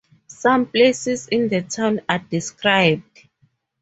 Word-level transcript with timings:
Some 0.25 0.65
places 0.65 1.27
in 1.27 1.47
the 1.49 1.61
town 1.61 2.01
are 2.09 2.17
described. 2.17 3.27